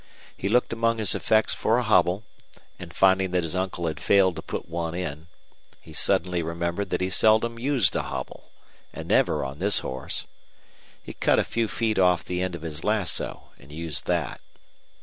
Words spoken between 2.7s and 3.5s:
and, finding that